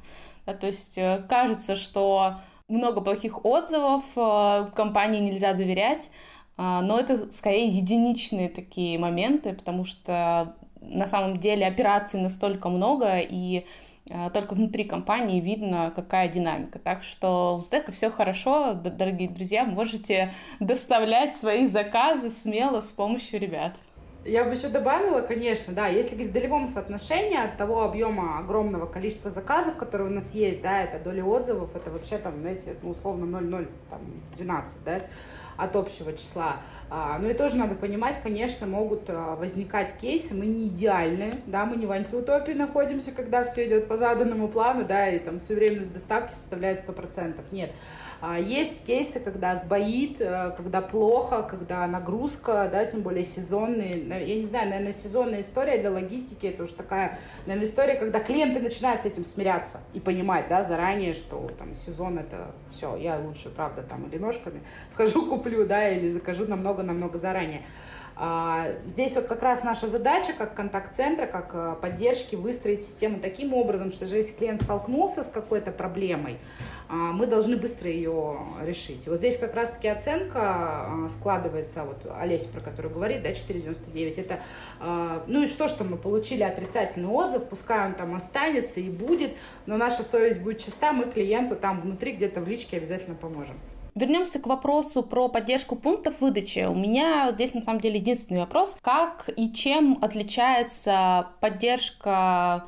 [0.47, 6.11] Да, то есть э, кажется, что много плохих отзывов, э, компании нельзя доверять,
[6.57, 13.19] э, но это скорее единичные такие моменты, потому что на самом деле операций настолько много,
[13.19, 13.67] и
[14.09, 16.79] э, только внутри компании видно, какая динамика.
[16.79, 23.41] Так что у Сдека все хорошо, дорогие друзья, можете доставлять свои заказы смело с помощью
[23.41, 23.77] ребят.
[24.25, 29.31] Я бы еще добавила, конечно, да, если в долевом соотношении от того объема огромного количества
[29.31, 33.39] заказов, которые у нас есть, да, это доля отзывов, это вообще там, знаете, ну, условно
[33.39, 34.01] 0,0, там,
[34.37, 35.01] 13, да,
[35.57, 36.57] от общего числа.
[36.91, 41.65] А, ну и тоже надо понимать, конечно, могут а, возникать кейсы, мы не идеальны, да,
[41.65, 45.93] мы не в антиутопии находимся, когда все идет по заданному плану, да, и там своевременность
[45.93, 47.41] доставки составляет 100%.
[47.51, 47.73] Нет,
[48.41, 53.99] есть кейсы, когда сбоит, э, когда плохо, когда нагрузка, да, тем более сезонные.
[54.27, 58.59] Я не знаю, наверное, сезонная история для логистики, это уже такая, наверное, история, когда клиенты
[58.61, 63.51] начинают с этим смиряться и понимать, да, заранее, что там сезон это все, я лучше,
[63.51, 67.63] правда, там или ножками схожу, куплю, да, или закажу намного-намного заранее.
[68.21, 73.55] А, здесь вот как раз наша задача, как контакт-центра, как э, поддержки, выстроить систему таким
[73.55, 76.39] образом, что если клиент столкнулся с какой-то проблемой,
[76.89, 79.07] а, мы должны быстро ее решить.
[79.07, 84.41] Вот здесь как раз-таки оценка а, складывается, вот Олесь, про которую говорит, да, 4,99, это,
[85.29, 89.31] ну и что, что мы получили отрицательный отзыв, пускай он там останется и будет,
[89.67, 93.55] но наша совесть будет чиста, мы клиенту там внутри где-то в личке обязательно поможем.
[93.95, 96.67] Вернемся к вопросу про поддержку пунктов выдачи.
[96.69, 98.77] У меня здесь на самом деле единственный вопрос.
[98.83, 102.67] Как и чем отличается поддержка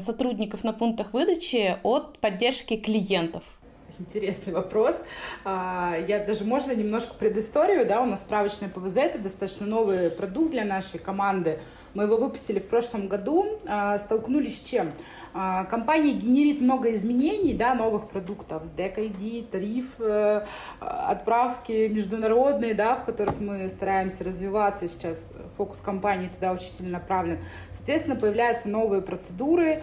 [0.00, 3.55] сотрудников на пунктах выдачи от поддержки клиентов?
[3.98, 5.02] Интересный вопрос.
[5.44, 10.50] А, я даже, можно немножко предысторию, да, у нас справочная ПВЗ, это достаточно новый продукт
[10.50, 11.58] для нашей команды.
[11.94, 14.92] Мы его выпустили в прошлом году, а, столкнулись с чем?
[15.32, 20.44] А, компания генерит много изменений, да, новых продуктов, с ID, тариф, э,
[20.80, 27.38] отправки международные, да, в которых мы стараемся развиваться сейчас, фокус компании туда очень сильно направлен.
[27.70, 29.82] Соответственно, появляются новые процедуры,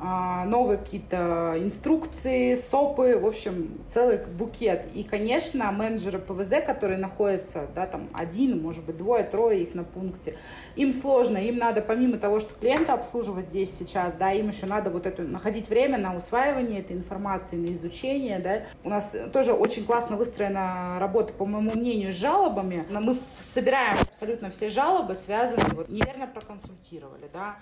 [0.00, 4.86] новые какие-то инструкции, СОПы, в общем, целый букет.
[4.94, 9.84] И, конечно, менеджеры ПВЗ, которые находятся, да, там один, может быть, двое, трое их на
[9.84, 10.36] пункте,
[10.76, 14.90] им сложно, им надо помимо того, что клиента обслуживать здесь сейчас, да, им еще надо
[14.90, 18.62] вот это, находить время на усваивание этой информации, на изучение, да.
[18.84, 22.86] У нас тоже очень классно выстроена работа, по моему мнению, с жалобами.
[22.90, 27.56] Но мы собираем абсолютно все жалобы, связанные, вот, неверно проконсультировали, да,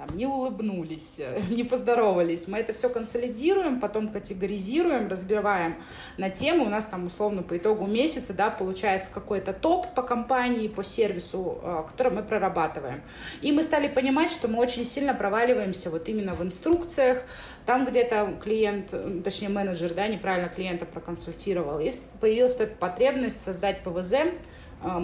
[0.00, 2.48] там, не улыбнулись, не поздоровались.
[2.48, 5.76] Мы это все консолидируем, потом категоризируем, разбиваем
[6.16, 6.64] на тему.
[6.64, 11.60] У нас там условно по итогу месяца да, получается какой-то топ по компании, по сервису,
[11.62, 13.02] э, который мы прорабатываем.
[13.42, 17.22] И мы стали понимать, что мы очень сильно проваливаемся вот именно в инструкциях,
[17.66, 21.78] там где-то клиент, точнее менеджер, да, неправильно клиента проконсультировал.
[21.78, 24.14] И появилась эта потребность создать ПВЗ,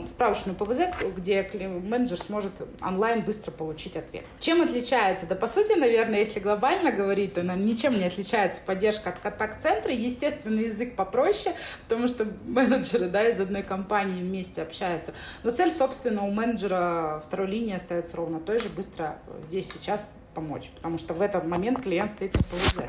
[0.06, 0.80] справочную ПВЗ,
[1.16, 4.24] где менеджер сможет онлайн быстро получить ответ.
[4.40, 5.26] Чем отличается?
[5.26, 9.92] Да, по сути, наверное, если глобально говорить, то она ничем не отличается поддержка от контакт-центра.
[9.92, 15.12] Естественный язык попроще, потому что менеджеры да, из одной компании вместе общаются.
[15.42, 20.70] Но цель, собственно, у менеджера второй линии остается ровно той же, быстро здесь сейчас помочь,
[20.76, 22.84] потому что в этот момент клиент стоит на ПВЗ.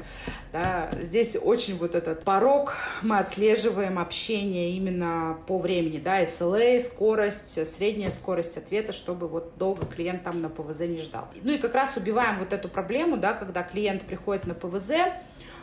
[0.52, 7.66] Да, здесь очень вот этот порог мы отслеживаем общение именно по времени, да, SLA, скорость,
[7.66, 11.30] средняя скорость ответа, чтобы вот долго клиент там на ПВЗ не ждал.
[11.42, 14.92] Ну и как раз убиваем вот эту проблему, да, когда клиент приходит на ПВЗ,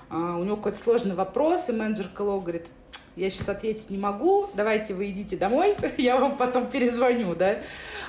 [0.08, 2.66] а, у него какой-то сложный вопрос, и менеджер КЛО говорит,
[3.16, 7.58] я сейчас ответить не могу, давайте вы идите домой, я вам потом перезвоню, да.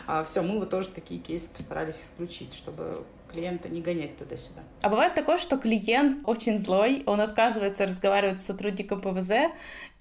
[0.08, 3.04] А, все, мы вот тоже такие кейсы постарались исключить, чтобы
[3.36, 4.62] клиента не гонять туда-сюда.
[4.82, 9.32] А бывает такое, что клиент очень злой, он отказывается разговаривать с сотрудником ПВЗ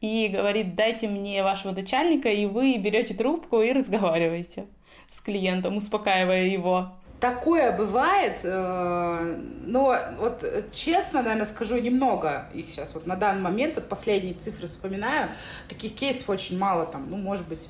[0.01, 4.67] и говорит, дайте мне вашего начальника, и вы берете трубку и разговариваете
[5.09, 6.93] с клиентом, успокаивая его.
[7.21, 13.77] Такое бывает, э, но вот честно, наверное, скажу, немного их сейчас вот на данный момент,
[13.77, 15.31] вот последние цифры вспоминаю,
[15.69, 17.69] таких кейсов очень мало, там, ну, может быть,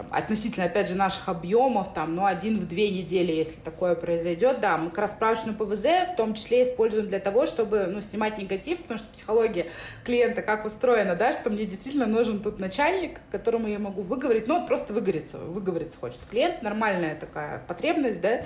[0.00, 4.60] там, относительно, опять же, наших объемов, там, ну, один в две недели, если такое произойдет,
[4.60, 8.80] да, мы как раз ПВЗ в том числе используем для того, чтобы, ну, снимать негатив,
[8.80, 9.66] потому что психология
[10.04, 14.58] клиента как устроена, да, что мне действительно нужен тут начальник, которому я могу выговорить, ну,
[14.58, 18.42] вот просто выговориться, выговориться хочет клиент, нормальная такая потребность, да,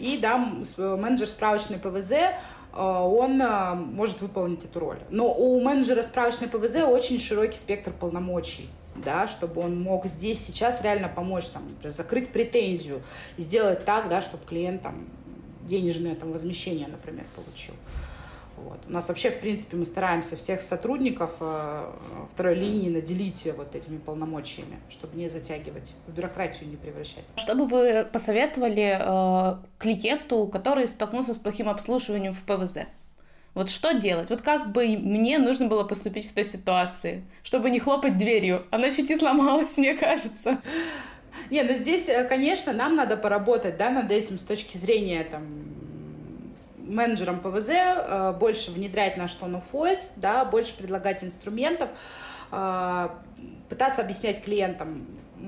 [0.00, 0.38] и, да,
[0.76, 2.32] менеджер справочной ПВЗ, э,
[2.74, 4.98] он э, может выполнить эту роль.
[5.10, 8.68] Но у менеджера справочной ПВЗ очень широкий спектр полномочий
[9.02, 13.02] да, чтобы он мог здесь сейчас реально помочь, там, например, закрыть претензию
[13.36, 15.06] сделать так, да, чтобы клиент там
[15.62, 17.74] денежное там возмещение, например, получил.
[18.56, 18.78] Вот.
[18.88, 21.92] У нас вообще, в принципе, мы стараемся всех сотрудников э,
[22.32, 27.24] второй линии наделить вот этими полномочиями, чтобы не затягивать, в бюрократию не превращать.
[27.36, 32.78] Что бы вы посоветовали э, клиенту, который столкнулся с плохим обслуживанием в ПВЗ?
[33.56, 34.28] Вот что делать?
[34.28, 38.66] Вот как бы мне нужно было поступить в той ситуации, чтобы не хлопать дверью?
[38.70, 40.60] Она чуть не сломалась, мне кажется.
[41.48, 45.46] Не, ну здесь, э, конечно, нам надо поработать, да, над этим с точки зрения, там,
[46.76, 51.88] менеджером ПВЗ, э, больше внедрять наш тон of да, больше предлагать инструментов,
[52.52, 53.08] э,
[53.70, 55.06] пытаться объяснять клиентам,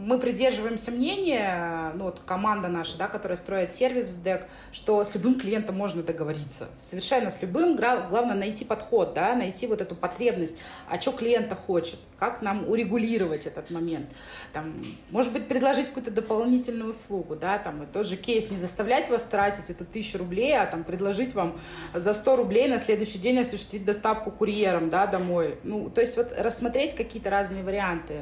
[0.09, 5.15] мы придерживаемся мнения, ну вот команда наша, да, которая строит сервис в СДЭК, что с
[5.15, 6.69] любым клиентом можно договориться.
[6.81, 7.77] Совершенно с любым.
[7.77, 10.57] Главное найти подход, да, найти вот эту потребность,
[10.89, 14.11] а что клиента хочет, как нам урегулировать этот момент.
[14.53, 14.75] Там,
[15.11, 19.23] может быть, предложить какую-то дополнительную услугу, да, там, и тот же кейс, не заставлять вас
[19.23, 21.59] тратить эту тысячу рублей, а там предложить вам
[21.95, 25.57] за 100 рублей на следующий день осуществить доставку курьером, да, домой.
[25.63, 28.15] Ну, то есть вот рассмотреть какие-то разные варианты,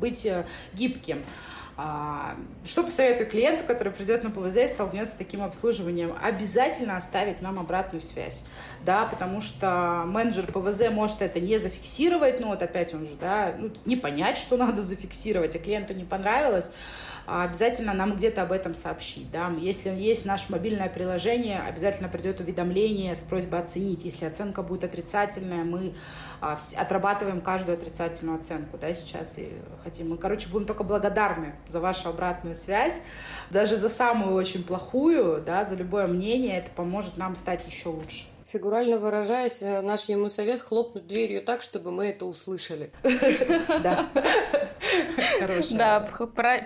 [0.00, 1.22] быть э, гибким.
[1.76, 6.14] А, что посоветую клиенту, который придет на ПВЗ и столкнется с таким обслуживанием?
[6.22, 8.44] Обязательно оставить нам обратную связь,
[8.84, 13.54] да, потому что менеджер ПВЗ может это не зафиксировать, ну вот опять он же, да,
[13.58, 16.70] ну, не понять, что надо зафиксировать, а клиенту не понравилось,
[17.26, 19.30] а обязательно нам где-то об этом сообщить.
[19.30, 19.50] Да?
[19.58, 24.04] Если есть наше мобильное приложение, обязательно придет уведомление с просьбой оценить.
[24.04, 25.94] Если оценка будет отрицательная, мы
[26.40, 29.48] а, отрабатываем каждую отрицательную оценку да, сейчас и
[29.82, 30.10] хотим.
[30.10, 33.00] Мы, короче, будем только благодарны за вашу обратную связь,
[33.50, 38.26] даже за самую очень плохую, да, за любое мнение, это поможет нам стать еще лучше.
[38.54, 42.92] Фигурально выражаясь, э, наш ему совет хлопнуть дверью так, чтобы мы это услышали.
[43.82, 44.06] Да.
[45.72, 46.06] Да,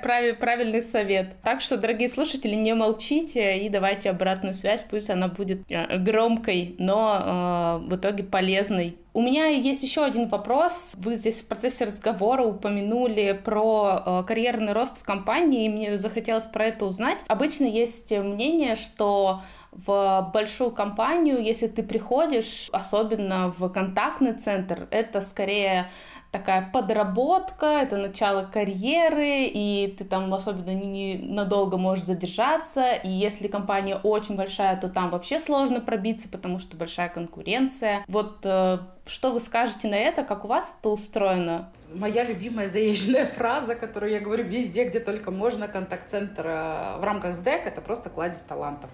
[0.03, 1.37] правильный совет.
[1.43, 6.77] Так что, дорогие слушатели, не молчите и давайте обратную связь, пусть она будет э, громкой,
[6.79, 8.99] но э, в итоге полезной.
[9.15, 10.95] У меня есть еще один вопрос.
[10.99, 16.67] Вы здесь в процессе разговора упомянули про карьерный рост в компании, и мне захотелось про
[16.67, 17.25] это узнать.
[17.27, 19.41] Обычно есть мнение, что
[19.87, 25.89] в большую компанию, если ты приходишь, особенно в контактный центр, это скорее
[26.31, 33.49] такая подработка, это начало карьеры, и ты там особенно не надолго можешь задержаться, и если
[33.49, 38.05] компания очень большая, то там вообще сложно пробиться, потому что большая конкуренция.
[38.09, 41.71] Вот э, что вы скажете на это, как у вас это устроено?
[41.95, 47.37] Моя любимая заезженная фраза, которую я говорю везде, где только можно, контакт-центр э, в рамках
[47.37, 48.91] СДЭК, это просто кладезь талантов.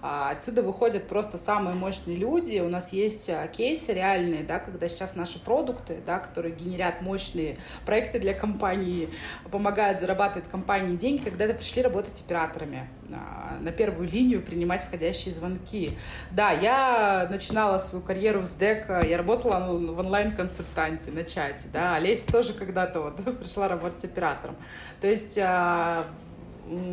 [0.00, 2.60] А, отсюда выходят просто самые мощные люди.
[2.60, 7.56] У нас есть а, кейсы реальные, да, когда сейчас наши продукты, да, которые генерят мощные
[7.84, 9.08] проекты для компании,
[9.50, 15.98] помогают зарабатывать компании деньги, когда-то пришли работать операторами а, на первую линию, принимать входящие звонки.
[16.30, 22.30] Да, я начинала свою карьеру в СДЭК, я работала в онлайн-консультанте на чате, да, Олеся
[22.30, 24.56] тоже когда-то вот пришла работать оператором.
[25.00, 25.38] То есть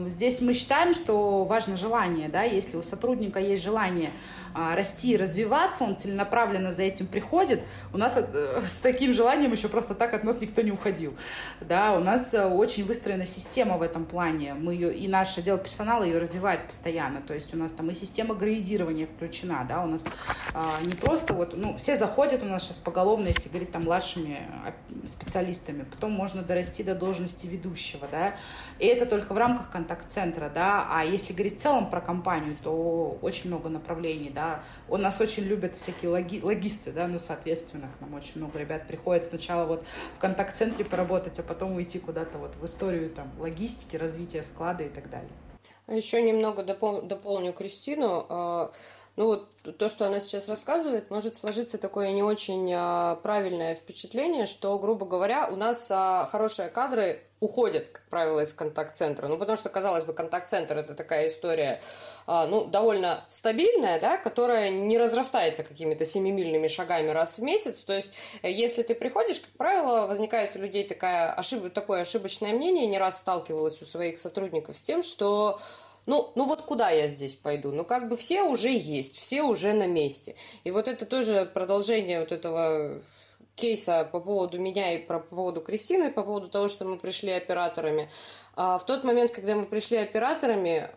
[0.08, 4.12] Здесь мы считаем, что важно желание, да, если у сотрудника есть желание
[4.58, 7.62] а, расти, развиваться, он целенаправленно за этим приходит.
[7.92, 11.14] У нас э, с таким желанием еще просто так от нас никто не уходил,
[11.60, 15.58] да, у нас э, очень выстроена система в этом плане, мы ее, и наш отдел
[15.58, 19.88] персонала ее развивает постоянно, то есть у нас там и система градирования включена, да, у
[19.88, 20.06] нас
[20.54, 24.40] а, не просто вот, ну, все заходят у нас сейчас поголовно, если говорить там младшими
[24.66, 24.74] а,
[25.06, 28.36] специалистами, потом можно дорасти до должности ведущего, да,
[28.80, 33.18] и это только в рамках контакт-центра, да, а если говорить в целом про компанию, то
[33.22, 34.45] очень много направлений, да,
[34.90, 38.88] у нас очень любят всякие логи, логисты, да, ну, соответственно, к нам очень много ребят
[38.88, 43.96] приходят сначала вот в контакт-центре поработать, а потом уйти куда-то вот в историю там логистики,
[43.96, 45.32] развития склада и так далее.
[45.88, 48.72] Еще немного допол- дополню Кристину.
[49.16, 54.46] Ну вот то, что она сейчас рассказывает, может сложиться такое не очень а, правильное впечатление,
[54.46, 59.28] что, грубо говоря, у нас а, хорошие кадры уходят, как правило, из контакт-центра.
[59.30, 61.82] Ну, потому что, казалось бы, контакт-центр– это такая история,
[62.28, 67.78] а, ну, довольно стабильная, да, которая не разрастается какими-то семимильными шагами раз в месяц.
[67.84, 68.12] То есть,
[68.44, 71.72] если ты приходишь, как правило, возникает у людей такая ошиб...
[71.74, 75.60] такое ошибочное мнение, не раз сталкивалась у своих сотрудников с тем, что
[76.06, 77.72] ну, ну вот куда я здесь пойду?
[77.72, 80.36] Ну, как бы все уже есть, все уже на месте.
[80.64, 83.02] И вот это тоже продолжение вот этого
[83.56, 88.10] кейса по поводу меня и по поводу Кристины, по поводу того, что мы пришли операторами.
[88.56, 90.90] А в тот момент, когда мы пришли операторами,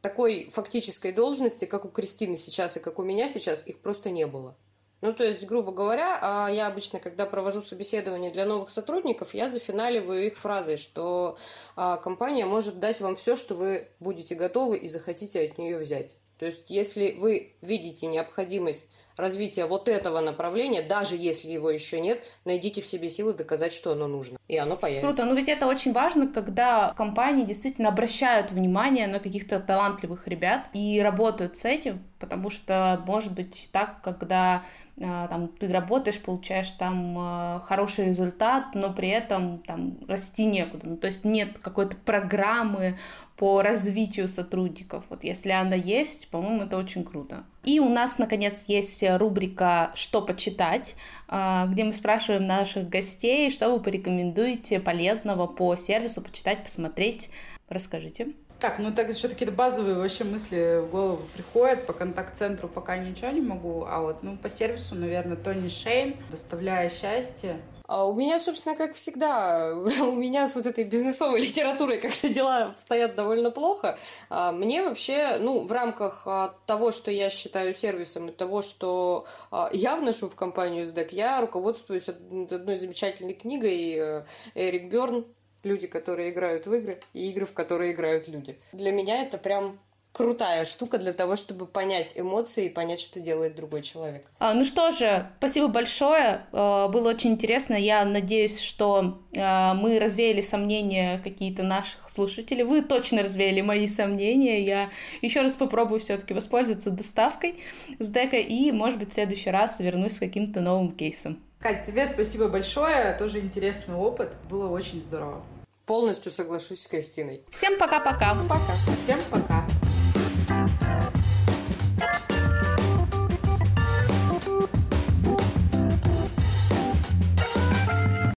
[0.00, 4.26] такой фактической должности, как у Кристины сейчас и как у меня сейчас, их просто не
[4.26, 4.54] было.
[5.00, 9.48] Ну, то есть, грубо говоря, а я обычно, когда провожу собеседование для новых сотрудников, я
[9.48, 11.38] зафиналиваю их фразой, что
[11.76, 16.16] а, компания может дать вам все, что вы будете готовы и захотите от нее взять.
[16.38, 18.88] То есть, если вы видите необходимость
[19.18, 23.92] развития вот этого направления, даже если его еще нет, найдите в себе силы доказать, что
[23.92, 24.38] оно нужно.
[24.46, 25.06] И оно появится.
[25.06, 25.24] Круто.
[25.24, 31.00] Но ведь это очень важно, когда компании действительно обращают внимание на каких-то талантливых ребят и
[31.02, 34.64] работают с этим, потому что может быть так, когда
[35.00, 40.88] там ты работаешь, получаешь там а, хороший результат, но при этом там расти некуда.
[40.88, 42.98] Ну, то есть нет какой-то программы
[43.36, 45.04] по развитию сотрудников.
[45.08, 47.44] Вот если она есть, по-моему, это очень круто.
[47.62, 50.96] И у нас, наконец, есть рубрика «Что почитать»,
[51.28, 57.30] а, где мы спрашиваем наших гостей, что вы порекомендуете полезного по сервису почитать, посмотреть.
[57.68, 58.28] Расскажите.
[58.60, 61.86] Так, ну так еще какие-то базовые вообще мысли в голову приходят.
[61.86, 66.90] По контакт-центру пока ничего не могу, а вот ну по сервису, наверное, Тони Шейн, доставляя
[66.90, 67.60] счастье.
[67.88, 72.74] А у меня, собственно, как всегда, у меня с вот этой бизнесовой литературой как-то дела
[72.76, 73.96] стоят довольно плохо.
[74.28, 79.26] А мне вообще, ну, в рамках а, того, что я считаю сервисом и того, что
[79.50, 85.24] а, я вношу в компанию SDEC, я руководствуюсь одной замечательной книгой э, Эрик Берн
[85.62, 88.58] люди, которые играют в игры, и игры, в которые играют люди.
[88.72, 89.78] Для меня это прям
[90.12, 94.24] крутая штука для того, чтобы понять эмоции и понять, что делает другой человек.
[94.40, 96.46] А, ну что же, спасибо большое.
[96.52, 97.74] А, было очень интересно.
[97.74, 102.64] Я надеюсь, что а, мы развеяли сомнения какие-то наших слушателей.
[102.64, 104.64] Вы точно развеяли мои сомнения.
[104.64, 104.90] Я
[105.22, 107.60] еще раз попробую все-таки воспользоваться доставкой
[108.00, 111.40] с дека и, может быть, в следующий раз вернусь с каким-то новым кейсом.
[111.60, 113.16] Кать, тебе спасибо большое.
[113.18, 114.30] Тоже интересный опыт.
[114.48, 115.42] Было очень здорово.
[115.86, 117.42] Полностью соглашусь с Кристиной.
[117.50, 118.36] Всем пока-пока.
[118.48, 118.92] Пока.
[118.92, 119.66] Всем пока.